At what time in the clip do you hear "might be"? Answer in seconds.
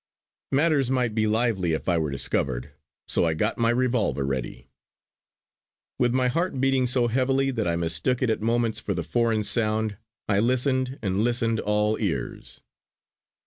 0.89-1.27